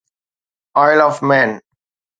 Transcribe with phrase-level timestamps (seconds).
[0.81, 1.51] oil of main